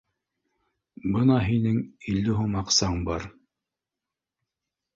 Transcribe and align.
Бына 1.15 1.37
һинең 1.49 1.77
илле 2.13 2.35
һум 2.41 2.57
аҡсаң 2.63 2.99
бар 3.11 3.29